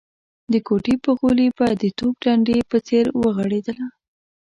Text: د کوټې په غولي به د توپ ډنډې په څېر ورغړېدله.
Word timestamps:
د 0.51 0.53
کوټې 0.67 0.95
په 1.03 1.11
غولي 1.19 1.47
به 1.57 1.67
د 1.81 1.83
توپ 1.97 2.13
ډنډې 2.23 2.57
په 2.69 2.77
څېر 2.87 3.05
ورغړېدله. 3.19 3.85